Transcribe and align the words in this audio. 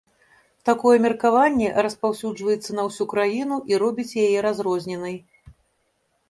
Такое 0.69 0.93
меркаванне 1.05 1.67
распаўсюджваецца 1.87 2.71
на 2.79 2.87
ўсю 2.87 3.03
краіну 3.13 3.57
і 3.73 3.79
робіць 3.85 4.17
яе 4.23 4.37
разрозненай. 4.49 5.15